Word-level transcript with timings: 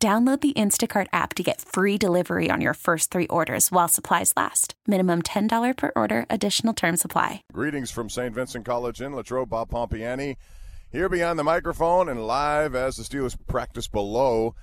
Download 0.00 0.40
the 0.40 0.52
Instacart 0.52 1.08
app 1.12 1.34
to 1.34 1.42
get 1.42 1.60
free 1.60 1.98
delivery 1.98 2.52
on 2.52 2.60
your 2.60 2.74
first 2.74 3.10
three 3.10 3.26
orders 3.26 3.72
while 3.72 3.88
supplies 3.88 4.32
last. 4.36 4.74
Minimum 4.86 5.22
$10 5.22 5.76
per 5.76 5.90
order, 5.96 6.24
additional 6.30 6.72
term 6.72 6.96
supply. 6.96 7.42
Greetings 7.52 7.90
from 7.90 8.08
St. 8.08 8.32
Vincent 8.32 8.64
College 8.64 9.02
in 9.02 9.16
Latrobe, 9.16 9.48
Bob 9.48 9.70
Pompeani. 9.70 10.36
Here 10.92 11.08
behind 11.08 11.36
the 11.36 11.42
microphone 11.42 12.08
and 12.08 12.28
live 12.28 12.76
as 12.76 12.94
the 12.94 13.02
Steelers 13.02 13.36
practice 13.48 13.88
below, 13.88 14.54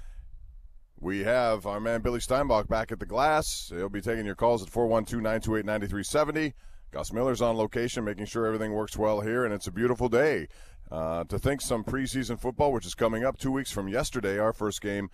we 1.01 1.25
have 1.25 1.65
our 1.65 1.81
man 1.81 1.99
Billy 1.99 2.21
Steinbach 2.21 2.69
back 2.69 2.93
at 2.93 3.01
the 3.01 3.05
glass. 3.05 3.73
He'll 3.75 3.89
be 3.89 3.99
taking 3.99 4.25
your 4.25 4.35
calls 4.35 4.63
at 4.63 4.69
412 4.69 5.21
928 5.21 5.65
9370. 5.65 6.53
Gus 6.95 7.11
Miller's 7.11 7.41
on 7.41 7.57
location, 7.57 8.05
making 8.05 8.25
sure 8.25 8.45
everything 8.45 8.71
works 8.71 8.95
well 8.95 9.19
here, 9.19 9.43
and 9.43 9.53
it's 9.53 9.67
a 9.67 9.71
beautiful 9.71 10.07
day. 10.07 10.47
Uh, 10.89 11.25
to 11.25 11.37
think 11.37 11.59
some 11.59 11.83
preseason 11.83 12.39
football, 12.39 12.71
which 12.71 12.85
is 12.85 12.95
coming 12.95 13.25
up 13.25 13.37
two 13.37 13.51
weeks 13.51 13.69
from 13.69 13.89
yesterday, 13.89 14.39
our 14.39 14.53
first 14.53 14.79
game, 14.79 15.09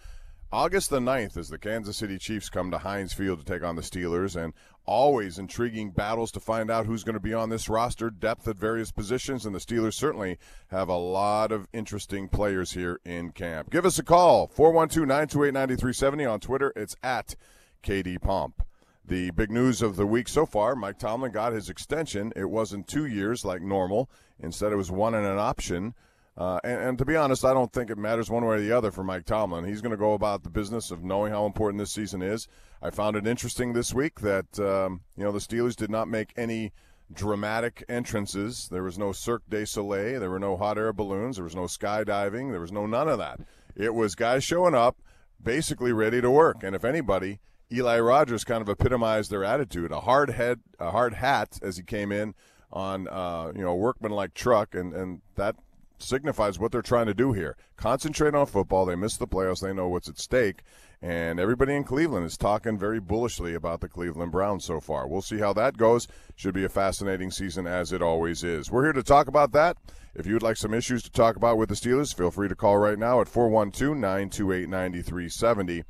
August 0.52 0.92
the 0.92 1.00
9th, 1.00 1.38
as 1.38 1.50
the 1.50 1.58
Kansas 1.58 1.98
City 1.98 2.20
Chiefs 2.20 2.50
come 2.50 2.70
to 2.70 2.78
Heinz 2.78 3.14
Field 3.14 3.40
to 3.40 3.52
take 3.52 3.64
on 3.64 3.78
the 3.78 3.82
Steelers, 3.82 4.36
and 4.36 4.54
always 4.86 5.40
intriguing 5.40 5.90
battles 5.90 6.30
to 6.34 6.40
find 6.40 6.70
out 6.70 6.86
who's 6.86 7.04
going 7.04 7.16
to 7.16 7.20
be 7.20 7.34
on 7.34 7.50
this 7.50 7.68
roster, 7.68 8.12
depth 8.12 8.48
at 8.48 8.60
various 8.60 8.92
positions, 8.92 9.48
and 9.48 9.56
the 9.56 9.60
Steelers 9.60 9.96
certainly 9.96 10.38
have 10.68 10.88
a 10.88 10.98
lot 10.98 11.52
of 11.52 11.68
interesting 11.74 12.30
players 12.30 12.74
here 12.74 13.00
in 13.04 13.32
camp. 13.32 13.72
Give 13.72 13.88
us 13.88 13.98
a 13.98 14.04
call, 14.04 14.46
412 14.50 15.08
928 15.08 15.52
9370 15.52 16.26
on 16.26 16.40
Twitter. 16.40 16.72
It's 16.76 16.96
at 17.02 17.36
KD 17.82 18.22
Pomp. 18.22 18.62
The 19.06 19.32
big 19.32 19.52
news 19.52 19.82
of 19.82 19.96
the 19.96 20.06
week 20.06 20.28
so 20.28 20.46
far 20.46 20.76
Mike 20.76 21.00
Tomlin 21.00 21.32
got 21.32 21.54
his 21.54 21.70
extension. 21.70 22.32
It 22.36 22.50
wasn't 22.50 22.88
two 22.88 23.06
years 23.06 23.44
like 23.44 23.62
normal, 23.62 24.10
instead, 24.40 24.72
it 24.72 24.78
was 24.78 24.92
one 24.92 25.16
and 25.16 25.26
an 25.26 25.38
option. 25.38 25.94
Uh, 26.38 26.60
and, 26.64 26.82
and, 26.82 26.98
to 26.98 27.04
be 27.04 27.16
honest, 27.16 27.44
I 27.44 27.54
don't 27.54 27.74
think 27.74 27.90
it 27.90 27.98
matters 27.98 28.30
one 28.30 28.46
way 28.46 28.56
or 28.56 28.62
the 28.62 28.72
other 28.72 28.90
for 28.90 29.04
Mike 29.04 29.26
Tomlin. 29.26 29.66
He's 29.66 29.82
going 29.82 29.92
to 29.92 29.98
go 29.98 30.14
about 30.14 30.44
the 30.44 30.50
business 30.50 30.90
of 30.90 31.04
knowing 31.04 31.34
how 31.34 31.46
important 31.46 31.78
this 31.78 31.92
season 31.92 32.22
is. 32.22 32.48
I 32.82 32.90
found 32.90 33.18
it 33.18 33.28
interesting 33.28 33.74
this 33.74 33.94
week 33.94 34.22
that 34.22 34.58
um, 34.60 35.02
you 35.18 35.24
know 35.24 35.32
the 35.32 35.40
Steelers 35.40 35.76
did 35.76 35.90
not 35.90 36.08
make 36.08 36.32
any 36.38 36.72
dramatic 37.14 37.84
entrances. 37.90 38.70
There 38.72 38.84
was 38.84 38.98
no 38.98 39.12
Cirque 39.12 39.44
du 39.50 39.66
Soleil. 39.66 40.20
There 40.20 40.30
were 40.30 40.40
no 40.40 40.56
hot 40.56 40.78
air 40.78 40.94
balloons. 40.94 41.36
There 41.36 41.44
was 41.44 41.56
no 41.56 41.64
skydiving. 41.64 42.52
There 42.52 42.62
was 42.62 42.72
no 42.72 42.86
none 42.86 43.10
of 43.10 43.18
that. 43.18 43.42
It 43.76 43.94
was 43.94 44.16
guys 44.16 44.44
showing 44.44 44.74
up, 44.74 44.98
basically 45.42 45.92
ready 45.92 46.22
to 46.22 46.32
work. 46.32 46.64
And 46.64 46.76
if 46.76 46.86
anybody, 46.86 47.40
Eli 47.72 48.00
Rogers 48.00 48.44
kind 48.44 48.62
of 48.62 48.70
epitomized 48.70 49.32
their 49.32 49.44
attitude. 49.44 49.92
A 49.92 50.02
hard 50.02 50.32
head, 50.32 50.60
a 50.80 50.92
hard 50.92 51.14
hat 51.14 51.60
as 51.62 51.78
he 51.78 51.84
came 51.84 52.12
in 52.12 52.34
on 52.72 53.08
uh, 53.08 53.52
you 53.56 53.62
know 53.62 53.72
a 53.72 53.76
workman-like 53.76 54.34
truck, 54.34 54.76
and 54.76 54.94
and 54.94 55.22
that 55.36 55.56
signifies 56.00 56.60
what 56.60 56.72
they're 56.72 56.82
trying 56.82 57.06
to 57.06 57.14
do 57.14 57.32
here. 57.32 57.56
Concentrate 57.78 58.36
on 58.36 58.46
football. 58.46 58.86
They 58.86 58.96
missed 58.96 59.20
the 59.20 59.28
playoffs. 59.28 59.62
They 59.62 59.74
know 59.74 59.88
what's 59.88 60.10
at 60.10 60.20
stake. 60.20 60.64
And 61.02 61.40
everybody 61.40 61.76
in 61.76 61.84
Cleveland 61.84 62.26
is 62.26 62.38
talking 62.38 62.78
very 62.78 63.00
bullishly 63.00 63.56
about 63.56 63.82
the 63.82 63.90
Cleveland 63.90 64.32
Browns 64.32 64.66
so 64.66 64.80
far. 64.80 65.08
We'll 65.08 65.22
see 65.22 65.40
how 65.40 65.54
that 65.54 65.78
goes. 65.78 66.08
Should 66.36 66.54
be 66.54 66.64
a 66.64 66.70
fascinating 66.70 67.32
season, 67.32 67.66
as 67.66 67.92
it 67.92 68.02
always 68.02 68.44
is. 68.44 68.72
We're 68.72 68.84
here 68.84 68.94
to 68.94 69.04
talk 69.04 69.28
about 69.28 69.52
that. 69.54 69.78
If 70.14 70.28
you 70.28 70.34
would 70.34 70.44
like 70.44 70.58
some 70.58 70.74
issues 70.74 71.02
to 71.04 71.12
talk 71.12 71.38
about 71.38 71.58
with 71.58 71.70
the 71.70 71.76
Steelers, 71.76 72.16
feel 72.16 72.32
free 72.32 72.50
to 72.50 72.56
call 72.56 72.78
right 72.78 73.00
now 73.00 73.22
at 73.22 73.30
412 73.30 73.98
928 73.98 74.70
9370. 74.70 75.84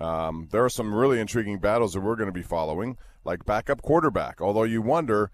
Um, 0.00 0.48
there 0.50 0.64
are 0.64 0.70
some 0.70 0.94
really 0.94 1.20
intriguing 1.20 1.58
battles 1.58 1.92
that 1.92 2.00
we're 2.00 2.16
going 2.16 2.28
to 2.28 2.32
be 2.32 2.42
following, 2.42 2.96
like 3.24 3.44
backup 3.44 3.82
quarterback. 3.82 4.40
Although 4.40 4.62
you 4.64 4.80
wonder, 4.80 5.30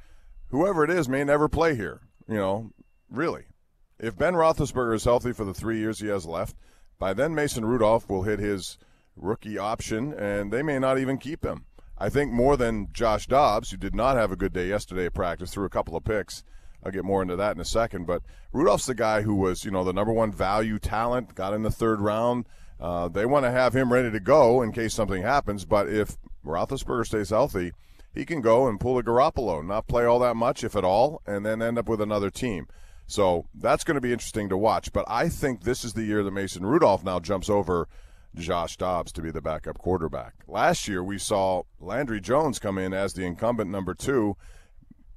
whoever 0.48 0.84
it 0.84 0.90
is 0.90 1.08
may 1.08 1.24
never 1.24 1.48
play 1.48 1.74
here. 1.74 2.00
You 2.28 2.36
know, 2.36 2.70
really. 3.10 3.44
If 3.98 4.16
Ben 4.16 4.34
Roethlisberger 4.34 4.94
is 4.94 5.04
healthy 5.04 5.32
for 5.32 5.44
the 5.44 5.54
three 5.54 5.78
years 5.78 6.00
he 6.00 6.08
has 6.08 6.26
left, 6.26 6.56
by 6.98 7.12
then 7.12 7.34
Mason 7.34 7.64
Rudolph 7.64 8.08
will 8.08 8.22
hit 8.22 8.38
his 8.38 8.78
rookie 9.16 9.58
option, 9.58 10.12
and 10.12 10.52
they 10.52 10.62
may 10.62 10.78
not 10.78 10.98
even 10.98 11.18
keep 11.18 11.44
him. 11.44 11.66
I 11.96 12.08
think 12.08 12.32
more 12.32 12.56
than 12.56 12.88
Josh 12.92 13.26
Dobbs, 13.26 13.70
who 13.70 13.76
did 13.76 13.94
not 13.94 14.16
have 14.16 14.32
a 14.32 14.36
good 14.36 14.52
day 14.52 14.68
yesterday 14.68 15.06
at 15.06 15.14
practice, 15.14 15.52
threw 15.52 15.64
a 15.64 15.70
couple 15.70 15.96
of 15.96 16.04
picks. 16.04 16.42
I'll 16.84 16.92
get 16.92 17.04
more 17.04 17.22
into 17.22 17.36
that 17.36 17.54
in 17.54 17.60
a 17.60 17.64
second. 17.64 18.06
But 18.06 18.22
Rudolph's 18.52 18.86
the 18.86 18.94
guy 18.94 19.22
who 19.22 19.34
was, 19.36 19.64
you 19.64 19.70
know, 19.70 19.84
the 19.84 19.92
number 19.92 20.12
one 20.12 20.32
value 20.32 20.78
talent, 20.78 21.34
got 21.34 21.54
in 21.54 21.62
the 21.62 21.70
third 21.70 22.00
round. 22.00 22.46
Uh, 22.84 23.08
they 23.08 23.24
want 23.24 23.46
to 23.46 23.50
have 23.50 23.74
him 23.74 23.90
ready 23.90 24.10
to 24.10 24.20
go 24.20 24.60
in 24.60 24.70
case 24.70 24.92
something 24.92 25.22
happens. 25.22 25.64
But 25.64 25.88
if 25.88 26.18
Roethlisberger 26.44 27.06
stays 27.06 27.30
healthy, 27.30 27.72
he 28.12 28.26
can 28.26 28.42
go 28.42 28.68
and 28.68 28.78
pull 28.78 28.98
a 28.98 29.02
Garoppolo, 29.02 29.66
not 29.66 29.86
play 29.86 30.04
all 30.04 30.18
that 30.18 30.36
much, 30.36 30.62
if 30.62 30.76
at 30.76 30.84
all, 30.84 31.22
and 31.26 31.46
then 31.46 31.62
end 31.62 31.78
up 31.78 31.88
with 31.88 32.02
another 32.02 32.28
team. 32.28 32.66
So 33.06 33.46
that's 33.54 33.84
going 33.84 33.94
to 33.94 34.02
be 34.02 34.12
interesting 34.12 34.50
to 34.50 34.58
watch. 34.58 34.92
But 34.92 35.06
I 35.08 35.30
think 35.30 35.62
this 35.62 35.82
is 35.82 35.94
the 35.94 36.02
year 36.02 36.22
that 36.22 36.30
Mason 36.30 36.66
Rudolph 36.66 37.02
now 37.02 37.20
jumps 37.20 37.48
over 37.48 37.88
Josh 38.34 38.76
Dobbs 38.76 39.12
to 39.12 39.22
be 39.22 39.30
the 39.30 39.40
backup 39.40 39.78
quarterback. 39.78 40.34
Last 40.46 40.86
year, 40.86 41.02
we 41.02 41.16
saw 41.16 41.62
Landry 41.80 42.20
Jones 42.20 42.58
come 42.58 42.76
in 42.76 42.92
as 42.92 43.14
the 43.14 43.24
incumbent 43.24 43.70
number 43.70 43.94
two. 43.94 44.36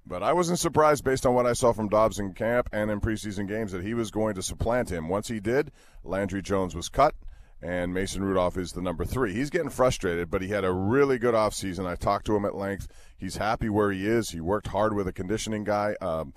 But 0.06 0.24
I 0.24 0.32
wasn't 0.32 0.60
surprised 0.60 1.04
based 1.04 1.26
on 1.26 1.34
what 1.34 1.46
I 1.46 1.52
saw 1.52 1.74
from 1.74 1.90
Dobbs 1.90 2.18
in 2.18 2.34
camp 2.34 2.70
and 2.72 2.90
in 2.90 3.02
preseason 3.02 3.46
games 3.46 3.74
that 3.74 3.84
he 3.84 3.94
was 3.94 4.10
going 4.10 4.36
to 4.36 4.42
supplant 4.42 4.90
him. 4.90 5.10
Once 5.10 5.28
he 5.28 5.42
did, 5.42 5.70
Landry 6.06 6.42
Jones 6.42 6.74
was 6.74 6.88
cut 6.88 7.14
and 7.62 7.94
Mason 7.94 8.24
Rudolph 8.24 8.58
is 8.58 8.74
the 8.74 8.82
number 8.82 9.04
three. 9.04 9.34
He's 9.34 9.50
getting 9.50 9.70
frustrated, 9.70 10.30
but 10.30 10.42
he 10.42 10.50
had 10.50 10.64
a 10.64 10.72
really 10.72 11.18
good 11.18 11.34
offseason. 11.34 11.88
I 11.88 11.96
talked 11.96 12.26
to 12.28 12.36
him 12.36 12.46
at 12.46 12.56
length. 12.56 12.88
He's 13.18 13.38
happy 13.38 13.70
where 13.70 13.92
he 13.92 14.06
is. 14.06 14.30
He 14.30 14.42
worked 14.42 14.68
hard 14.68 14.94
with 14.94 15.08
a 15.08 15.14
conditioning 15.14 15.64
guy, 15.64 15.96
um, 16.02 16.34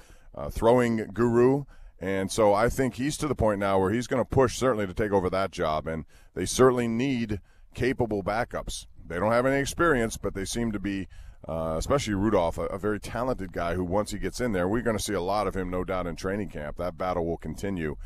throwing 0.50 1.08
guru. 1.12 1.64
And 2.00 2.32
so 2.32 2.54
I 2.54 2.70
think 2.70 2.94
he's 2.94 3.18
to 3.18 3.28
the 3.28 3.34
point 3.34 3.60
now 3.60 3.78
where 3.78 3.90
he's 3.90 4.06
going 4.06 4.22
to 4.22 4.28
push 4.28 4.56
certainly 4.56 4.86
to 4.86 4.94
take 4.94 5.12
over 5.12 5.28
that 5.28 5.50
job. 5.50 5.86
And 5.86 6.06
they 6.34 6.46
certainly 6.46 6.88
need 6.88 7.40
capable 7.74 8.22
backups. 8.22 8.86
They 9.06 9.18
don't 9.18 9.32
have 9.32 9.44
any 9.44 9.60
experience, 9.60 10.16
but 10.16 10.34
they 10.34 10.46
seem 10.46 10.72
to 10.72 10.78
be, 10.78 11.08
uh, 11.46 11.74
especially 11.76 12.14
Rudolph, 12.14 12.56
a, 12.56 12.66
a, 12.66 12.78
very 12.78 13.00
talented 13.00 13.52
guy 13.52 13.74
who, 13.74 13.84
once 13.84 14.12
he 14.12 14.18
gets 14.18 14.40
in 14.40 14.52
there, 14.52 14.68
we're 14.68 14.82
going 14.82 14.96
to 14.96 15.02
see 15.02 15.12
a 15.12 15.20
lot 15.20 15.46
of 15.46 15.54
him, 15.54 15.68
no 15.68 15.84
doubt, 15.84 16.06
in 16.06 16.16
training 16.16 16.48
camp. 16.48 16.78
That 16.78 16.96
battle 16.96 17.26
will 17.26 17.36
continue. 17.36 17.96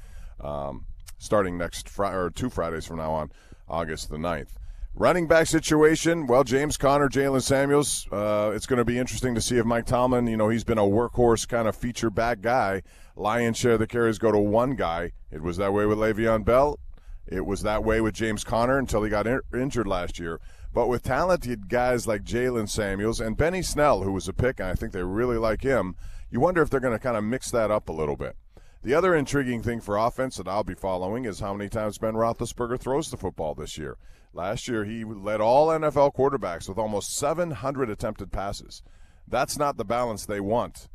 Um, 0.41 0.86
starting 1.19 1.56
next 1.58 1.88
Friday 1.88 2.16
or 2.16 2.30
two 2.30 2.50
Fridays 2.50 2.86
from 2.86 2.98
now 2.98 3.12
on, 3.12 3.32
August 3.69 4.10
the 4.10 4.16
9th. 4.16 4.56
Running 4.97 5.26
back 5.26 5.48
situation, 5.48 6.28
well, 6.28 6.44
James 6.44 6.76
Conner, 6.76 7.08
Jaylen 7.08 7.42
Samuels. 7.42 8.06
Uh, 8.12 8.52
it's 8.54 8.66
going 8.66 8.76
to 8.76 8.84
be 8.84 8.97
interesting 8.97 9.34
to 9.34 9.41
see 9.41 9.58
if 9.58 9.66
Mike 9.66 9.86
Tomlin, 9.86 10.28
you 10.28 10.36
know, 10.36 10.48
he's 10.48 10.62
been 10.62 10.78
a 10.78 10.82
workhorse 10.82 11.48
kind 11.48 11.66
of 11.66 11.75
feature 11.75 12.10
back 12.10 12.41
guy. 12.41 12.82
Lion 13.16 13.54
share 13.54 13.76
the 13.76 13.88
carries 13.88 14.19
go 14.19 14.30
to 14.30 14.38
one 14.38 14.76
guy. 14.76 15.10
It 15.32 15.42
was 15.42 15.56
that 15.56 15.72
way 15.72 15.84
with 15.84 15.98
Le'Veon 15.98 16.44
Bell. 16.44 16.78
It 17.26 17.44
was 17.44 17.62
that 17.62 17.82
way 17.82 18.00
with 18.00 18.14
James 18.14 18.44
Conner 18.44 18.78
until 18.78 19.02
he 19.02 19.10
got 19.10 19.26
in- 19.26 19.41
injured 19.52 19.88
last 19.88 20.20
year. 20.20 20.41
But 20.72 20.88
with 20.88 21.02
talented 21.02 21.69
guys 21.69 22.06
like 22.06 22.22
Jaylen 22.22 22.69
Samuels 22.69 23.20
and 23.20 23.36
Benny 23.36 23.62
Snell, 23.62 24.02
who 24.02 24.12
was 24.12 24.28
a 24.28 24.32
pick, 24.32 24.60
and 24.60 24.69
I 24.69 24.75
think 24.75 24.92
they 24.92 25.02
really 25.02 25.38
like 25.38 25.62
him, 25.62 25.96
you 26.31 26.38
wonder 26.38 26.62
if 26.62 26.70
they're 26.70 26.78
going 26.78 26.96
to 26.96 27.02
kind 27.02 27.16
of 27.16 27.25
mix 27.25 27.50
that 27.50 27.70
up 27.70 27.88
a 27.88 27.92
little 27.92 28.16
bit. 28.16 28.36
The 28.84 28.92
other 28.92 29.14
intriguing 29.14 29.62
thing 29.62 29.80
for 29.80 29.96
offense 29.96 30.36
that 30.36 30.46
I'll 30.46 30.62
be 30.62 30.74
following 30.74 31.24
is 31.24 31.40
how 31.40 31.54
many 31.54 31.70
times 31.70 31.96
Ben 31.96 32.12
Roethlisberger 32.12 32.78
throws 32.78 33.10
the 33.10 33.16
football 33.16 33.54
this 33.54 33.78
year. 33.78 33.96
Last 34.34 34.68
year, 34.68 34.84
he 34.84 35.04
led 35.04 35.40
all 35.40 35.69
NFL 35.69 36.14
quarterbacks 36.14 36.69
with 36.69 36.76
almost 36.76 37.16
700 37.16 37.88
attempted 37.88 38.31
passes. 38.31 38.82
That's 39.26 39.56
not 39.56 39.78
the 39.78 39.86
balance 39.86 40.26
they 40.26 40.38
want. 40.38 40.88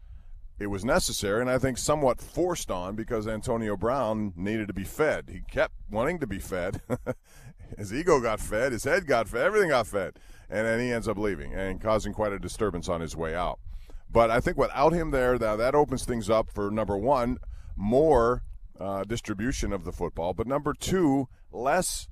It 0.60 0.68
was 0.68 0.86
necessary, 0.86 1.42
and 1.42 1.50
I 1.50 1.58
think 1.58 1.80
somewhat 1.80 2.22
forced 2.22 2.70
on 2.70 2.96
because 2.96 3.28
Antonio 3.28 3.76
Brown 3.76 4.34
needed 4.36 4.68
to 4.68 4.74
be 4.74 4.84
fed. 4.84 5.30
He 5.32 5.42
kept 5.50 5.74
wanting 5.90 6.20
to 6.20 6.28
be 6.28 6.38
fed. 6.38 6.82
his 7.80 7.92
ego 7.92 8.20
got 8.22 8.40
fed, 8.40 8.72
his 8.72 8.84
head 8.84 9.08
got 9.08 9.28
fed, 9.28 9.42
everything 9.42 9.70
got 9.70 9.88
fed. 9.88 10.20
And 10.48 10.68
then 10.68 10.80
he 10.80 10.92
ends 10.92 11.08
up 11.08 11.18
leaving 11.18 11.56
and 11.56 11.82
causing 11.82 12.14
quite 12.14 12.34
a 12.34 12.40
disturbance 12.40 12.88
on 12.88 13.02
his 13.02 13.16
way 13.16 13.34
out. 13.34 13.58
But 14.12 14.30
I 14.30 14.42
think 14.42 14.58
without 14.58 14.94
him 14.94 15.10
there, 15.10 15.40
that, 15.40 15.58
that 15.58 15.74
opens 15.74 16.06
things 16.06 16.30
up 16.30 16.52
for 16.52 16.70
number 16.70 16.96
one, 16.98 17.40
more 17.80 18.44
uh, 18.80 19.04
distribution 19.06 19.74
of 19.74 19.86
the 19.86 19.92
football, 19.92 20.34
but 20.34 20.46
number 20.46 20.74
two, 20.74 21.28
less 21.52 22.08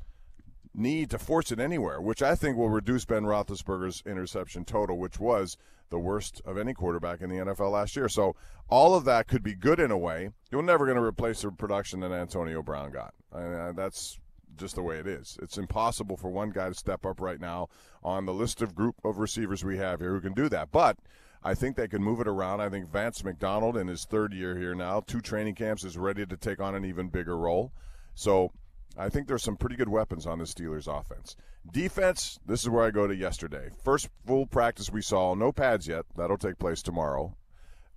need 0.74 1.10
to 1.10 1.20
force 1.20 1.52
it 1.52 1.60
anywhere, 1.60 2.00
which 2.00 2.22
I 2.22 2.36
think 2.36 2.58
will 2.58 2.70
reduce 2.70 3.06
Ben 3.06 3.24
Roethlisberger's 3.24 4.04
interception 4.06 4.64
total, 4.64 4.98
which 4.98 5.20
was 5.20 5.58
the 5.90 6.00
worst 6.00 6.42
of 6.46 6.58
any 6.58 6.74
quarterback 6.74 7.22
in 7.22 7.30
the 7.30 7.38
NFL 7.38 7.72
last 7.72 7.96
year. 7.96 8.10
So 8.10 8.36
all 8.70 8.96
of 8.96 9.06
that 9.06 9.28
could 9.28 9.44
be 9.44 9.56
good 9.56 9.80
in 9.80 9.92
a 9.92 9.98
way. 9.98 10.32
You're 10.52 10.62
never 10.62 10.86
going 10.86 10.98
to 10.98 11.04
replace 11.04 11.42
the 11.42 11.52
production 11.52 12.02
that 12.02 12.12
Antonio 12.12 12.62
Brown 12.62 12.92
got. 12.92 13.14
That's 13.32 14.20
just 14.58 14.76
the 14.76 14.84
way 14.84 14.98
it 14.98 15.08
is. 15.08 15.38
It's 15.42 15.58
impossible 15.58 16.18
for 16.18 16.30
one 16.30 16.50
guy 16.50 16.70
to 16.70 16.76
step 16.76 17.06
up 17.06 17.22
right 17.22 17.40
now 17.40 17.68
on 18.04 18.26
the 18.26 18.34
list 18.34 18.62
of 18.62 18.76
group 18.76 18.96
of 19.04 19.18
receivers 19.18 19.64
we 19.64 19.78
have 19.78 20.00
here 20.00 20.14
who 20.14 20.22
can 20.22 20.34
do 20.34 20.50
that. 20.50 20.72
But 20.72 20.98
I 21.44 21.54
think 21.54 21.76
they 21.76 21.88
can 21.88 22.04
move 22.04 22.20
it 22.20 22.28
around. 22.28 22.62
I 22.62 22.70
think 22.70 22.90
Vance 22.90 23.24
McDonald 23.24 23.78
in 23.78 23.88
his 23.88 24.06
third 24.06 24.34
year 24.34 24.58
here 24.58 24.76
now, 24.76 25.02
two 25.02 25.22
training 25.22 25.56
camps, 25.56 25.84
is 25.84 25.98
ready 25.98 26.26
to 26.26 26.38
take 26.38 26.60
on 26.60 26.76
an 26.76 26.86
even 26.86 27.10
bigger 27.10 27.38
role. 27.38 27.72
So 28.16 28.52
I 28.98 29.10
think 29.10 29.28
there's 29.28 29.44
some 29.44 29.58
pretty 29.58 29.76
good 29.76 29.90
weapons 29.90 30.26
on 30.26 30.40
the 30.40 30.46
Steelers 30.46 30.88
offense. 30.88 31.36
Defense, 31.72 32.40
this 32.46 32.64
is 32.64 32.70
where 32.70 32.86
I 32.86 32.92
go 32.92 33.08
to 33.08 33.16
yesterday. 33.16 33.70
First 33.84 34.10
full 34.26 34.48
practice 34.48 34.92
we 34.92 35.02
saw, 35.02 35.36
no 35.36 35.52
pads 35.52 35.88
yet. 35.88 36.06
That'll 36.16 36.38
take 36.38 36.58
place 36.58 36.82
tomorrow. 36.82 37.36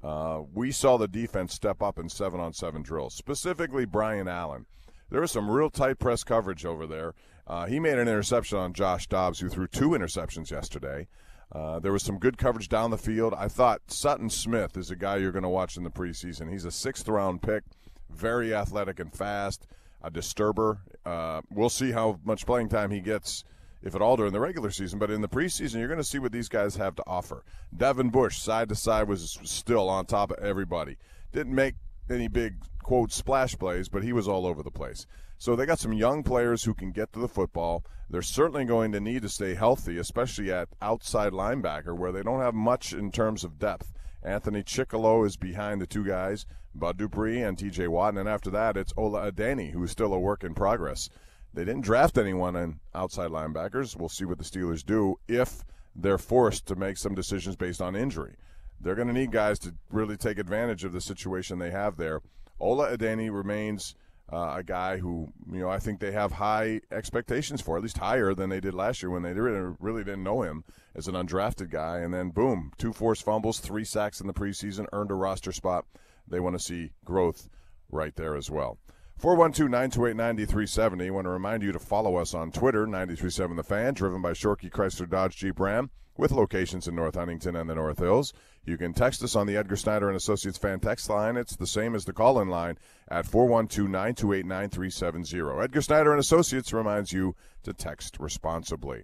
Uh, 0.02 0.42
we 0.52 0.72
saw 0.72 0.96
the 0.96 1.08
defense 1.08 1.54
step 1.54 1.82
up 1.82 1.98
in 1.98 2.08
seven 2.08 2.40
on 2.40 2.52
seven 2.52 2.82
drills, 2.82 3.14
specifically 3.14 3.84
Brian 3.84 4.28
Allen. 4.28 4.66
There 5.10 5.20
was 5.20 5.30
some 5.30 5.50
real 5.50 5.70
tight 5.70 5.98
press 5.98 6.24
coverage 6.24 6.64
over 6.64 6.86
there. 6.86 7.14
Uh, 7.46 7.66
he 7.66 7.80
made 7.80 7.98
an 7.98 8.08
interception 8.08 8.58
on 8.58 8.72
Josh 8.72 9.08
Dobbs, 9.08 9.40
who 9.40 9.48
threw 9.48 9.66
two 9.66 9.90
interceptions 9.90 10.50
yesterday. 10.50 11.08
Uh, 11.52 11.80
there 11.80 11.92
was 11.92 12.02
some 12.02 12.18
good 12.18 12.38
coverage 12.38 12.68
down 12.68 12.90
the 12.90 12.98
field. 12.98 13.34
I 13.36 13.48
thought 13.48 13.80
Sutton 13.88 14.30
Smith 14.30 14.76
is 14.76 14.90
a 14.90 14.96
guy 14.96 15.16
you're 15.16 15.32
going 15.32 15.42
to 15.42 15.48
watch 15.48 15.76
in 15.76 15.82
the 15.82 15.90
preseason. 15.90 16.50
He's 16.50 16.64
a 16.64 16.70
sixth 16.70 17.08
round 17.08 17.42
pick, 17.42 17.64
very 18.08 18.54
athletic 18.54 19.00
and 19.00 19.12
fast, 19.12 19.66
a 20.02 20.10
disturber. 20.10 20.80
Uh, 21.04 21.40
we'll 21.50 21.68
see 21.68 21.90
how 21.90 22.20
much 22.24 22.46
playing 22.46 22.68
time 22.68 22.90
he 22.90 23.00
gets, 23.00 23.42
if 23.82 23.94
at 23.96 24.02
all, 24.02 24.16
during 24.16 24.32
the 24.32 24.40
regular 24.40 24.70
season. 24.70 24.98
But 24.98 25.10
in 25.10 25.22
the 25.22 25.28
preseason, 25.28 25.80
you're 25.80 25.88
going 25.88 25.98
to 25.98 26.04
see 26.04 26.20
what 26.20 26.32
these 26.32 26.48
guys 26.48 26.76
have 26.76 26.94
to 26.96 27.04
offer. 27.06 27.44
Devin 27.76 28.10
Bush, 28.10 28.38
side 28.38 28.68
to 28.68 28.76
side, 28.76 29.08
was 29.08 29.38
still 29.42 29.88
on 29.88 30.06
top 30.06 30.30
of 30.30 30.38
everybody. 30.38 30.98
Didn't 31.32 31.54
make 31.54 31.74
any 32.08 32.28
big 32.28 32.56
quote 32.82 33.12
splash 33.12 33.56
plays, 33.56 33.88
but 33.88 34.02
he 34.02 34.12
was 34.12 34.28
all 34.28 34.46
over 34.46 34.62
the 34.62 34.70
place. 34.70 35.06
So 35.38 35.56
they 35.56 35.66
got 35.66 35.78
some 35.78 35.92
young 35.92 36.22
players 36.22 36.64
who 36.64 36.74
can 36.74 36.92
get 36.92 37.12
to 37.12 37.18
the 37.18 37.28
football. 37.28 37.84
They're 38.10 38.22
certainly 38.22 38.64
going 38.64 38.92
to 38.92 39.00
need 39.00 39.22
to 39.22 39.28
stay 39.28 39.54
healthy, 39.54 39.96
especially 39.96 40.52
at 40.52 40.68
outside 40.82 41.32
linebacker 41.32 41.96
where 41.96 42.12
they 42.12 42.22
don't 42.22 42.40
have 42.40 42.54
much 42.54 42.92
in 42.92 43.10
terms 43.10 43.44
of 43.44 43.58
depth. 43.58 43.92
Anthony 44.22 44.62
Chickillo 44.62 45.26
is 45.26 45.36
behind 45.36 45.80
the 45.80 45.86
two 45.86 46.04
guys, 46.04 46.44
Bud 46.74 46.98
Dupree 46.98 47.40
and 47.40 47.56
TJ 47.56 47.88
Watt, 47.88 48.18
and 48.18 48.28
after 48.28 48.50
that 48.50 48.76
it's 48.76 48.92
Ola 48.96 49.32
Adeniyi, 49.32 49.70
who 49.72 49.82
is 49.82 49.90
still 49.90 50.12
a 50.12 50.18
work 50.18 50.44
in 50.44 50.54
progress. 50.54 51.08
They 51.54 51.64
didn't 51.64 51.82
draft 51.82 52.18
anyone 52.18 52.54
in 52.54 52.80
outside 52.94 53.30
linebackers. 53.30 53.96
We'll 53.96 54.08
see 54.08 54.24
what 54.24 54.38
the 54.38 54.44
Steelers 54.44 54.84
do 54.84 55.18
if 55.26 55.64
they're 55.96 56.18
forced 56.18 56.66
to 56.66 56.76
make 56.76 56.96
some 56.96 57.14
decisions 57.14 57.56
based 57.56 57.80
on 57.80 57.96
injury. 57.96 58.36
They're 58.80 58.94
going 58.94 59.08
to 59.08 59.14
need 59.14 59.32
guys 59.32 59.58
to 59.60 59.74
really 59.90 60.16
take 60.16 60.38
advantage 60.38 60.84
of 60.84 60.92
the 60.92 61.00
situation 61.00 61.58
they 61.58 61.70
have 61.70 61.96
there. 61.96 62.20
Ola 62.60 62.96
Adeniyi 62.96 63.32
remains 63.32 63.94
uh, 64.32 64.54
a 64.58 64.62
guy 64.62 64.98
who, 64.98 65.32
you 65.50 65.60
know, 65.60 65.68
I 65.68 65.78
think 65.78 65.98
they 65.98 66.12
have 66.12 66.32
high 66.32 66.80
expectations 66.92 67.60
for, 67.60 67.76
at 67.76 67.82
least 67.82 67.98
higher 67.98 68.32
than 68.34 68.50
they 68.50 68.60
did 68.60 68.74
last 68.74 69.02
year 69.02 69.10
when 69.10 69.22
they 69.22 69.32
really, 69.32 69.74
really 69.80 70.04
didn't 70.04 70.22
know 70.22 70.42
him 70.42 70.64
as 70.94 71.08
an 71.08 71.14
undrafted 71.14 71.70
guy. 71.70 71.98
And 71.98 72.14
then, 72.14 72.30
boom, 72.30 72.72
two 72.78 72.92
forced 72.92 73.24
fumbles, 73.24 73.58
three 73.58 73.84
sacks 73.84 74.20
in 74.20 74.26
the 74.26 74.32
preseason, 74.32 74.86
earned 74.92 75.10
a 75.10 75.14
roster 75.14 75.52
spot. 75.52 75.84
They 76.28 76.38
want 76.38 76.56
to 76.56 76.64
see 76.64 76.92
growth 77.04 77.48
right 77.90 78.14
there 78.14 78.36
as 78.36 78.50
well. 78.50 78.78
412 79.20 79.70
928 79.70 80.16
9370. 80.16 81.06
I 81.06 81.10
want 81.10 81.26
to 81.26 81.30
remind 81.30 81.62
you 81.62 81.72
to 81.72 81.78
follow 81.78 82.16
us 82.16 82.32
on 82.32 82.50
Twitter, 82.50 82.86
937 82.86 83.54
The 83.54 83.62
Fan, 83.62 83.92
driven 83.92 84.22
by 84.22 84.32
Shorkey 84.32 84.70
Chrysler 84.70 85.06
Dodge 85.06 85.36
Jeep 85.36 85.60
Ram 85.60 85.90
with 86.16 86.32
locations 86.32 86.88
in 86.88 86.94
North 86.94 87.16
Huntington 87.16 87.54
and 87.54 87.68
the 87.68 87.74
North 87.74 87.98
Hills. 87.98 88.32
You 88.64 88.78
can 88.78 88.94
text 88.94 89.22
us 89.22 89.36
on 89.36 89.46
the 89.46 89.58
Edgar 89.58 89.76
Snyder 89.76 90.08
and 90.08 90.16
Associates 90.16 90.56
fan 90.56 90.80
text 90.80 91.10
line. 91.10 91.36
It's 91.36 91.54
the 91.54 91.66
same 91.66 91.94
as 91.94 92.06
the 92.06 92.14
call-in 92.14 92.48
line 92.48 92.78
at 93.10 93.26
412-928-9370. 93.26 95.64
Edgar 95.64 95.82
Snyder 95.82 96.12
and 96.12 96.20
Associates 96.20 96.72
reminds 96.72 97.12
you 97.12 97.36
to 97.64 97.74
text 97.74 98.18
responsibly. 98.18 99.02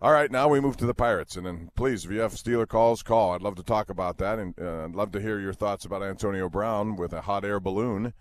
All 0.00 0.12
right, 0.12 0.30
now 0.30 0.46
we 0.46 0.60
move 0.60 0.76
to 0.76 0.86
the 0.86 0.94
Pirates, 0.94 1.34
and 1.34 1.44
then 1.44 1.70
please, 1.74 2.04
if 2.04 2.12
you 2.12 2.20
have 2.20 2.34
Steeler 2.34 2.68
calls, 2.68 3.02
call. 3.02 3.32
I'd 3.32 3.42
love 3.42 3.56
to 3.56 3.64
talk 3.64 3.90
about 3.90 4.18
that, 4.18 4.38
and 4.38 4.54
uh, 4.60 4.84
I'd 4.84 4.94
love 4.94 5.10
to 5.10 5.20
hear 5.20 5.40
your 5.40 5.54
thoughts 5.54 5.84
about 5.84 6.04
Antonio 6.04 6.48
Brown 6.48 6.94
with 6.94 7.12
a 7.12 7.22
hot 7.22 7.44
air 7.44 7.58
balloon. 7.58 8.14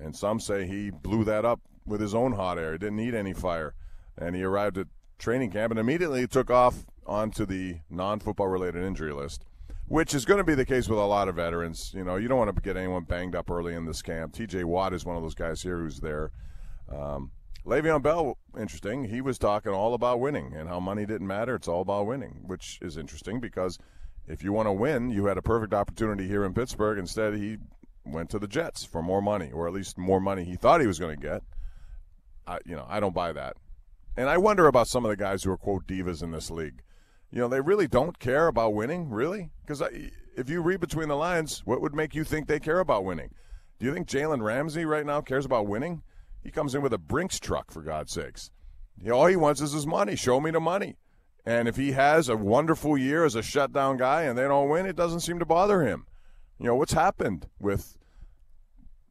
And 0.00 0.14
some 0.14 0.40
say 0.40 0.66
he 0.66 0.90
blew 0.90 1.24
that 1.24 1.44
up 1.44 1.60
with 1.86 2.00
his 2.00 2.14
own 2.14 2.32
hot 2.32 2.58
air. 2.58 2.72
He 2.72 2.78
didn't 2.78 2.96
need 2.96 3.14
any 3.14 3.32
fire, 3.32 3.74
and 4.18 4.34
he 4.34 4.42
arrived 4.42 4.78
at 4.78 4.88
training 5.18 5.50
camp 5.50 5.70
and 5.70 5.78
immediately 5.78 6.26
took 6.26 6.50
off 6.50 6.84
onto 7.06 7.46
the 7.46 7.78
non-football 7.90 8.48
related 8.48 8.82
injury 8.82 9.12
list, 9.12 9.44
which 9.86 10.14
is 10.14 10.24
going 10.24 10.38
to 10.38 10.44
be 10.44 10.54
the 10.54 10.64
case 10.64 10.88
with 10.88 10.98
a 10.98 11.04
lot 11.04 11.28
of 11.28 11.36
veterans. 11.36 11.92
You 11.94 12.04
know, 12.04 12.16
you 12.16 12.28
don't 12.28 12.38
want 12.38 12.54
to 12.54 12.62
get 12.62 12.76
anyone 12.76 13.04
banged 13.04 13.34
up 13.34 13.50
early 13.50 13.74
in 13.74 13.84
this 13.84 14.02
camp. 14.02 14.32
T.J. 14.32 14.64
Watt 14.64 14.92
is 14.94 15.04
one 15.04 15.16
of 15.16 15.22
those 15.22 15.34
guys 15.34 15.62
here 15.62 15.78
who's 15.78 16.00
there. 16.00 16.30
Um, 16.90 17.30
Le'Veon 17.66 18.02
Bell, 18.02 18.36
interesting. 18.58 19.04
He 19.04 19.22
was 19.22 19.38
talking 19.38 19.72
all 19.72 19.94
about 19.94 20.20
winning 20.20 20.54
and 20.54 20.68
how 20.68 20.80
money 20.80 21.06
didn't 21.06 21.26
matter. 21.26 21.54
It's 21.54 21.68
all 21.68 21.80
about 21.80 22.06
winning, 22.06 22.42
which 22.46 22.78
is 22.82 22.98
interesting 22.98 23.40
because 23.40 23.78
if 24.28 24.42
you 24.44 24.52
want 24.52 24.68
to 24.68 24.72
win, 24.72 25.10
you 25.10 25.26
had 25.26 25.38
a 25.38 25.42
perfect 25.42 25.72
opportunity 25.72 26.28
here 26.28 26.44
in 26.44 26.52
Pittsburgh. 26.52 26.98
Instead, 26.98 27.34
he 27.34 27.56
went 28.04 28.30
to 28.30 28.38
the 28.38 28.48
Jets 28.48 28.84
for 28.84 29.02
more 29.02 29.22
money, 29.22 29.50
or 29.52 29.66
at 29.66 29.72
least 29.72 29.98
more 29.98 30.20
money 30.20 30.44
he 30.44 30.56
thought 30.56 30.80
he 30.80 30.86
was 30.86 30.98
going 30.98 31.16
to 31.16 31.22
get. 31.22 31.42
I, 32.46 32.58
you 32.64 32.76
know, 32.76 32.86
I 32.88 33.00
don't 33.00 33.14
buy 33.14 33.32
that. 33.32 33.56
And 34.16 34.28
I 34.28 34.38
wonder 34.38 34.66
about 34.66 34.88
some 34.88 35.04
of 35.04 35.10
the 35.10 35.16
guys 35.16 35.42
who 35.42 35.50
are 35.50 35.56
quote 35.56 35.86
divas 35.86 36.22
in 36.22 36.30
this 36.30 36.50
league. 36.50 36.82
You 37.30 37.40
know, 37.40 37.48
they 37.48 37.60
really 37.60 37.88
don't 37.88 38.18
care 38.18 38.46
about 38.46 38.74
winning, 38.74 39.10
really? 39.10 39.50
Because 39.62 39.82
if 40.36 40.48
you 40.48 40.62
read 40.62 40.80
between 40.80 41.08
the 41.08 41.16
lines, 41.16 41.62
what 41.64 41.80
would 41.80 41.94
make 41.94 42.14
you 42.14 42.22
think 42.22 42.46
they 42.46 42.60
care 42.60 42.78
about 42.78 43.04
winning? 43.04 43.30
Do 43.78 43.86
you 43.86 43.92
think 43.92 44.06
Jalen 44.06 44.42
Ramsey 44.42 44.84
right 44.84 45.04
now 45.04 45.20
cares 45.20 45.44
about 45.44 45.66
winning? 45.66 46.02
He 46.42 46.50
comes 46.50 46.74
in 46.74 46.82
with 46.82 46.92
a 46.92 46.98
Brinks 46.98 47.40
truck, 47.40 47.72
for 47.72 47.82
God's 47.82 48.12
sakes. 48.12 48.50
You 49.00 49.08
know, 49.08 49.16
all 49.16 49.26
he 49.26 49.36
wants 49.36 49.60
is 49.60 49.72
his 49.72 49.86
money. 49.86 50.14
Show 50.14 50.40
me 50.40 50.52
the 50.52 50.60
money. 50.60 50.96
And 51.44 51.66
if 51.66 51.76
he 51.76 51.92
has 51.92 52.28
a 52.28 52.36
wonderful 52.36 52.96
year 52.96 53.24
as 53.24 53.34
a 53.34 53.42
shutdown 53.42 53.96
guy 53.96 54.22
and 54.22 54.38
they 54.38 54.44
don't 54.44 54.68
win, 54.68 54.86
it 54.86 54.96
doesn't 54.96 55.20
seem 55.20 55.38
to 55.40 55.44
bother 55.44 55.82
him. 55.82 56.06
You 56.58 56.66
know, 56.66 56.76
what's 56.76 56.92
happened 56.92 57.48
with 57.58 57.98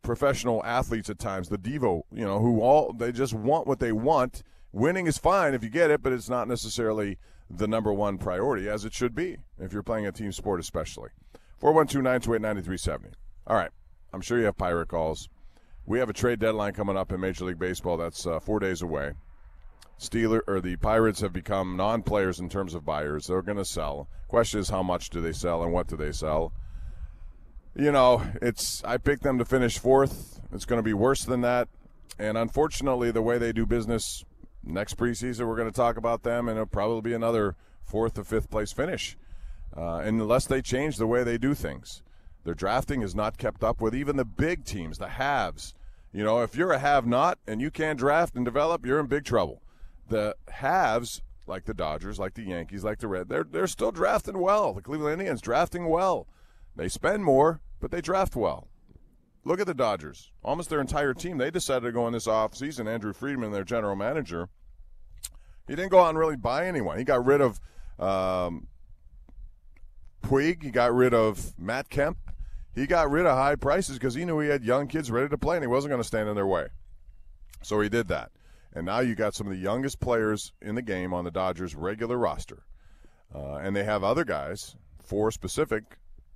professional 0.02 0.64
athletes 0.66 1.10
at 1.10 1.18
times, 1.20 1.50
the 1.50 1.58
Devo, 1.58 2.04
you 2.12 2.26
know, 2.26 2.40
who 2.40 2.62
all 2.62 2.94
they 2.94 3.12
just 3.12 3.34
want 3.34 3.68
what 3.68 3.80
they 3.80 3.92
want. 3.92 4.44
Winning 4.72 5.08
is 5.08 5.18
fine 5.18 5.54
if 5.54 5.64
you 5.64 5.70
get 5.70 5.92
it, 5.92 6.02
but 6.02 6.14
it's 6.14 6.30
not 6.30 6.48
necessarily 6.48 7.18
the 7.50 7.68
number 7.68 7.94
one 7.94 8.18
priority, 8.18 8.68
as 8.68 8.86
it 8.86 8.94
should 8.94 9.14
be 9.14 9.38
if 9.60 9.72
you're 9.72 9.84
playing 9.84 10.08
a 10.08 10.12
team 10.12 10.32
sport, 10.32 10.60
especially. 10.60 11.10
412 11.60 12.04
928 12.04 12.42
9370. 12.42 13.16
All 13.48 13.56
right. 13.56 13.72
I'm 14.14 14.22
sure 14.22 14.38
you 14.38 14.46
have 14.46 14.58
pirate 14.58 14.90
calls. 14.90 15.30
We 15.86 16.00
have 16.00 16.10
a 16.10 16.14
trade 16.14 16.40
deadline 16.40 16.74
coming 16.74 16.98
up 16.98 17.12
in 17.12 17.20
Major 17.20 17.46
League 17.46 17.60
Baseball 17.60 17.98
that's 17.98 18.26
uh, 18.26 18.40
four 18.40 18.60
days 18.60 18.82
away. 18.82 19.14
Steeler 20.00 20.42
or 20.48 20.60
the 20.60 20.76
Pirates 20.78 21.22
have 21.22 21.34
become 21.34 21.78
non-players 21.78 22.40
in 22.40 22.50
terms 22.50 22.74
of 22.74 22.86
buyers. 22.86 23.28
They're 23.28 23.42
going 23.42 23.58
to 23.58 23.66
sell. 23.66 24.08
Question 24.28 24.60
is, 24.60 24.70
how 24.70 24.84
much 24.84 25.10
do 25.10 25.22
they 25.22 25.34
sell 25.34 25.64
and 25.64 25.72
what 25.72 25.88
do 25.88 25.96
they 25.96 26.12
sell? 26.12 26.54
You 27.76 27.92
know, 27.92 28.24
it's 28.42 28.84
I 28.84 28.98
picked 28.98 29.24
them 29.24 29.40
to 29.40 29.46
finish 29.46 29.80
fourth. 29.80 30.40
It's 30.52 30.66
going 30.66 30.78
to 30.78 30.84
be 30.84 30.94
worse 30.94 31.24
than 31.24 31.42
that, 31.42 31.68
and 32.20 32.38
unfortunately, 32.38 33.10
the 33.10 33.24
way 33.24 33.40
they 33.40 33.52
do 33.52 33.66
business 33.66 34.24
next 34.64 34.96
preseason, 34.96 35.48
we're 35.48 35.56
going 35.56 35.72
to 35.72 35.76
talk 35.76 35.98
about 35.98 36.22
them, 36.22 36.48
and 36.48 36.58
it'll 36.58 36.68
probably 36.68 37.02
be 37.02 37.16
another 37.16 37.56
fourth 37.84 38.18
or 38.20 38.24
fifth 38.24 38.52
place 38.52 38.72
finish, 38.72 39.18
uh, 39.76 40.02
unless 40.04 40.46
they 40.46 40.62
change 40.62 40.98
the 40.98 41.08
way 41.08 41.24
they 41.24 41.40
do 41.40 41.56
things. 41.56 42.04
Their 42.44 42.54
drafting 42.54 43.02
is 43.02 43.16
not 43.16 43.38
kept 43.38 43.64
up 43.64 43.82
with 43.82 43.96
even 43.96 44.18
the 44.18 44.26
big 44.26 44.66
teams, 44.66 45.00
the 45.00 45.10
haves. 45.10 45.74
You 46.12 46.24
know, 46.24 46.44
if 46.44 46.56
you're 46.56 46.74
a 46.74 46.80
have 46.80 47.08
not 47.08 47.40
and 47.48 47.60
you 47.60 47.72
can't 47.72 47.98
draft 47.98 48.36
and 48.36 48.46
develop, 48.46 48.86
you're 48.86 49.00
in 49.00 49.08
big 49.08 49.26
trouble. 49.26 49.64
The 50.10 50.36
haves, 50.48 51.24
like 51.48 51.66
the 51.66 51.74
Dodgers, 51.74 52.20
like 52.20 52.36
the 52.36 52.44
Yankees, 52.44 52.84
like 52.84 53.00
the 53.00 53.08
Red, 53.08 53.30
they're 53.30 53.44
they're 53.44 53.66
still 53.66 53.92
drafting 53.92 54.38
well. 54.38 54.74
The 54.74 54.82
Cleveland 54.82 55.20
Indians 55.20 55.42
drafting 55.42 55.88
well. 55.90 56.28
They 56.76 56.90
spend 56.90 57.24
more, 57.24 57.62
but 57.80 57.92
they 57.92 58.02
draft 58.02 58.36
well. 58.36 58.68
Look 59.46 59.60
at 59.60 59.68
the 59.68 59.74
Dodgers. 59.74 60.32
Almost 60.44 60.70
their 60.70 60.80
entire 60.80 61.14
team, 61.14 61.38
they 61.38 61.52
decided 61.52 61.86
to 61.86 61.92
go 61.92 62.08
in 62.08 62.14
this 62.14 62.28
offseason. 62.28 62.88
Andrew 62.88 63.14
Friedman, 63.14 63.52
their 63.52 63.66
general 63.66 63.96
manager, 63.96 64.50
he 65.68 65.76
didn't 65.76 65.92
go 65.92 66.00
out 66.00 66.10
and 66.10 66.18
really 66.18 66.38
buy 66.38 66.66
anyone. 66.66 66.98
He 66.98 67.04
got 67.04 67.26
rid 67.26 67.42
of 67.42 67.60
um, 68.00 68.68
Puig. 70.24 70.64
He 70.64 70.72
got 70.72 70.94
rid 70.94 71.14
of 71.14 71.58
Matt 71.60 71.90
Kemp. 71.90 72.18
He 72.74 72.88
got 72.88 73.12
rid 73.12 73.26
of 73.26 73.38
high 73.38 73.56
prices 73.56 73.98
because 73.98 74.16
he 74.16 74.26
knew 74.26 74.40
he 74.40 74.50
had 74.50 74.64
young 74.64 74.88
kids 74.88 75.12
ready 75.12 75.30
to 75.30 75.38
play 75.38 75.58
and 75.58 75.64
he 75.64 75.68
wasn't 75.68 75.92
going 75.92 76.02
to 76.02 76.08
stand 76.08 76.28
in 76.28 76.36
their 76.36 76.48
way. 76.48 76.68
So 77.62 77.80
he 77.82 77.90
did 77.90 78.08
that. 78.08 78.32
And 78.74 78.86
now 78.86 79.00
you 79.02 79.14
got 79.14 79.36
some 79.36 79.46
of 79.46 79.54
the 79.54 79.60
youngest 79.60 80.00
players 80.00 80.52
in 80.62 80.76
the 80.76 80.82
game 80.82 81.14
on 81.14 81.24
the 81.24 81.32
Dodgers 81.32 81.76
regular 81.76 82.18
roster. 82.18 82.64
Uh, 83.34 83.56
and 83.56 83.76
they 83.76 83.84
have 83.84 84.04
other 84.04 84.26
guys, 84.26 84.76
four 85.04 85.32
specific, 85.32 85.84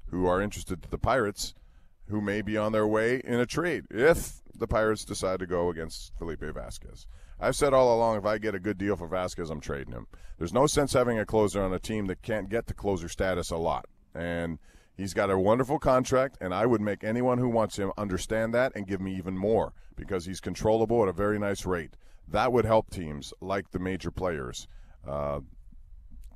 who 0.09 0.25
are 0.25 0.41
interested 0.41 0.81
to 0.81 0.89
the 0.89 0.97
Pirates– 0.97 1.53
who 2.09 2.21
may 2.21 2.41
be 2.41 2.57
on 2.57 2.71
their 2.71 2.87
way 2.87 3.21
in 3.23 3.39
a 3.39 3.45
trade 3.45 3.85
if 3.89 4.41
the 4.55 4.67
Pirates 4.67 5.05
decide 5.05 5.39
to 5.39 5.47
go 5.47 5.69
against 5.69 6.13
Felipe 6.17 6.41
Vasquez. 6.41 7.05
I've 7.39 7.55
said 7.55 7.73
all 7.73 7.95
along 7.95 8.17
if 8.17 8.25
I 8.25 8.37
get 8.37 8.55
a 8.55 8.59
good 8.59 8.77
deal 8.77 8.95
for 8.95 9.07
Vasquez, 9.07 9.49
I'm 9.49 9.59
trading 9.59 9.93
him. 9.93 10.07
There's 10.37 10.53
no 10.53 10.65
sense 10.65 10.93
having 10.93 11.19
a 11.19 11.25
closer 11.25 11.61
on 11.61 11.73
a 11.73 11.79
team 11.79 12.07
that 12.07 12.21
can't 12.21 12.49
get 12.49 12.65
the 12.65 12.73
closer 12.73 13.09
status 13.09 13.51
a 13.51 13.57
lot. 13.57 13.85
And 14.15 14.57
he's 14.95 15.13
got 15.13 15.29
a 15.29 15.37
wonderful 15.37 15.77
contract, 15.77 16.37
and 16.41 16.53
I 16.53 16.65
would 16.65 16.81
make 16.81 17.03
anyone 17.03 17.37
who 17.37 17.49
wants 17.49 17.77
him 17.77 17.91
understand 17.97 18.53
that 18.55 18.71
and 18.75 18.87
give 18.87 19.01
me 19.01 19.15
even 19.15 19.37
more 19.37 19.73
because 19.95 20.25
he's 20.25 20.39
controllable 20.39 21.03
at 21.03 21.09
a 21.09 21.13
very 21.13 21.37
nice 21.37 21.65
rate. 21.65 21.95
that 22.29 22.51
would 22.51 22.65
help 22.65 22.89
teams 22.89 23.33
like 23.39 23.71
the 23.71 23.79
major 23.79 24.11
players, 24.11 24.67
uh, 25.07 25.39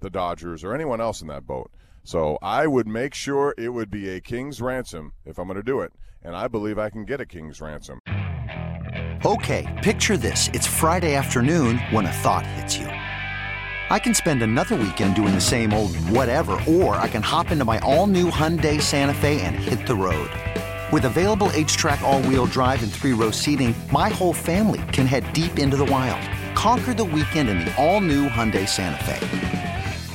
the 0.01 0.09
Dodgers, 0.09 0.63
or 0.63 0.73
anyone 0.75 0.99
else 0.99 1.21
in 1.21 1.27
that 1.29 1.47
boat. 1.47 1.71
So 2.03 2.37
I 2.41 2.67
would 2.67 2.87
make 2.87 3.13
sure 3.13 3.53
it 3.57 3.69
would 3.69 3.89
be 3.89 4.09
a 4.09 4.19
king's 4.19 4.59
ransom 4.61 5.13
if 5.25 5.37
I'm 5.37 5.45
going 5.45 5.57
to 5.57 5.63
do 5.63 5.81
it, 5.81 5.93
and 6.23 6.35
I 6.35 6.47
believe 6.47 6.77
I 6.77 6.89
can 6.89 7.05
get 7.05 7.21
a 7.21 7.25
king's 7.25 7.61
ransom. 7.61 8.01
Okay, 9.23 9.79
picture 9.83 10.17
this: 10.17 10.49
it's 10.53 10.67
Friday 10.67 11.15
afternoon 11.15 11.77
when 11.91 12.05
a 12.07 12.11
thought 12.11 12.45
hits 12.45 12.75
you. 12.77 12.87
I 12.87 13.99
can 13.99 14.13
spend 14.13 14.41
another 14.41 14.75
weekend 14.75 15.15
doing 15.15 15.35
the 15.35 15.41
same 15.41 15.73
old 15.73 15.95
whatever, 15.95 16.57
or 16.67 16.95
I 16.95 17.07
can 17.07 17.21
hop 17.21 17.51
into 17.51 17.65
my 17.65 17.77
all-new 17.79 18.31
Hyundai 18.31 18.81
Santa 18.81 19.13
Fe 19.13 19.41
and 19.41 19.55
hit 19.55 19.85
the 19.85 19.95
road. 19.95 20.31
With 20.93 21.05
available 21.05 21.47
HTRAC 21.49 22.01
all-wheel 22.01 22.45
drive 22.45 22.81
and 22.83 22.91
three-row 22.91 23.31
seating, 23.31 23.75
my 23.91 24.09
whole 24.09 24.33
family 24.33 24.81
can 24.93 25.05
head 25.05 25.31
deep 25.33 25.59
into 25.59 25.77
the 25.77 25.85
wild. 25.85 26.25
Conquer 26.55 26.93
the 26.93 27.03
weekend 27.03 27.49
in 27.49 27.59
the 27.59 27.75
all-new 27.75 28.29
Hyundai 28.29 28.67
Santa 28.67 29.03
Fe. 29.03 29.50